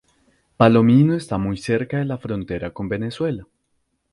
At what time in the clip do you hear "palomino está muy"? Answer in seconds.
0.57-1.57